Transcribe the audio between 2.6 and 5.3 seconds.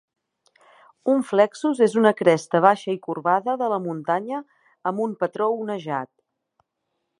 baixa i corbada de la muntanya amb un